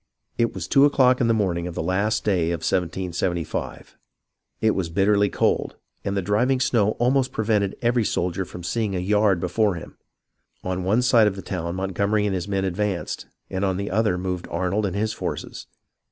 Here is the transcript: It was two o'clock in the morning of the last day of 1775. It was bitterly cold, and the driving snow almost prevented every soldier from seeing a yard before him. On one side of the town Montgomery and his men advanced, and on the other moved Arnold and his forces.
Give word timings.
It 0.39 0.55
was 0.55 0.67
two 0.67 0.83
o'clock 0.83 1.21
in 1.21 1.27
the 1.27 1.33
morning 1.35 1.67
of 1.67 1.75
the 1.75 1.83
last 1.83 2.23
day 2.25 2.49
of 2.49 2.61
1775. 2.61 3.95
It 4.59 4.71
was 4.71 4.89
bitterly 4.89 5.29
cold, 5.29 5.75
and 6.03 6.17
the 6.17 6.23
driving 6.23 6.59
snow 6.59 6.93
almost 6.97 7.31
prevented 7.31 7.77
every 7.83 8.03
soldier 8.03 8.43
from 8.43 8.63
seeing 8.63 8.95
a 8.95 8.99
yard 8.99 9.39
before 9.39 9.75
him. 9.75 9.99
On 10.63 10.83
one 10.83 11.03
side 11.03 11.27
of 11.27 11.35
the 11.35 11.43
town 11.43 11.75
Montgomery 11.75 12.25
and 12.25 12.33
his 12.33 12.47
men 12.47 12.65
advanced, 12.65 13.27
and 13.51 13.63
on 13.63 13.77
the 13.77 13.91
other 13.91 14.17
moved 14.17 14.47
Arnold 14.49 14.87
and 14.87 14.95
his 14.95 15.13
forces. 15.13 15.67